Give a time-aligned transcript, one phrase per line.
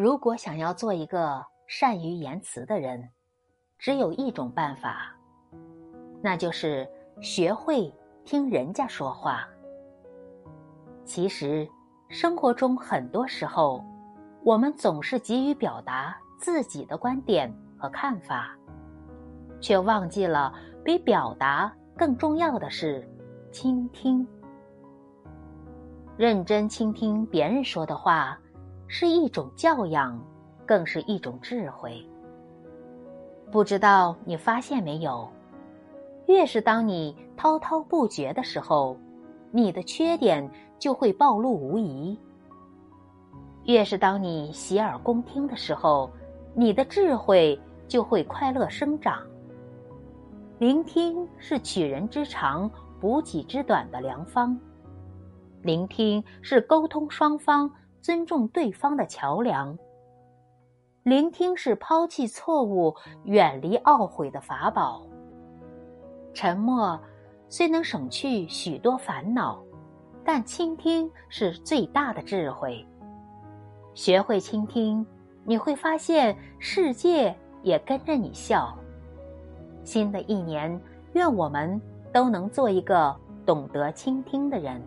[0.00, 3.06] 如果想要做一个善于言辞的人，
[3.78, 5.14] 只有一种办法，
[6.22, 6.88] 那就是
[7.20, 7.92] 学会
[8.24, 9.46] 听人家说话。
[11.04, 11.68] 其实，
[12.08, 13.84] 生活中很多时候，
[14.42, 18.56] 我们总是急于表达自己的观点和看法，
[19.60, 20.50] 却忘记了
[20.82, 23.06] 比表达更重要的是
[23.52, 24.26] 倾听。
[26.16, 28.40] 认真倾听别人说的话，
[28.92, 30.20] 是一种教养，
[30.66, 32.04] 更是一种智慧。
[33.48, 35.30] 不知道你发现没有，
[36.26, 38.96] 越是当你滔滔不绝的时候，
[39.52, 42.18] 你的缺点就会暴露无遗；
[43.62, 46.10] 越是当你洗耳恭听的时候，
[46.52, 49.22] 你的智慧就会快乐生长。
[50.58, 52.68] 聆听是取人之长、
[53.00, 54.58] 补己之短的良方。
[55.62, 59.76] 聆听是沟通双方尊重对方的桥梁。
[61.02, 65.06] 聆听是抛弃错误、远离懊悔的法宝。
[66.34, 67.00] 沉默
[67.48, 69.62] 虽能省去许多烦恼，
[70.24, 72.86] 但倾听是最大的智慧。
[73.94, 75.04] 学会倾听，
[75.44, 78.76] 你会发现世界也跟着你笑。
[79.82, 80.80] 新的一年，
[81.14, 81.80] 愿我们
[82.12, 84.80] 都能做一个懂得倾听的人。